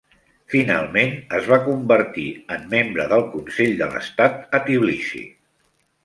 [0.51, 5.23] Finalment es va convertir en membre del Consell de l'Estat a Tbilisi.